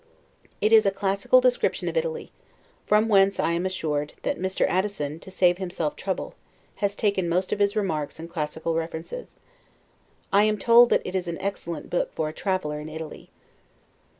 [0.61, 2.31] It is a classical description of Italy;
[2.87, 4.65] from whence, I am assured, that Mr.
[4.67, 6.33] Addison, to save himself trouble,
[6.77, 9.37] has taken most of his remarks and classical references.
[10.33, 13.29] I am told that it is an excellent book for a traveler in Italy.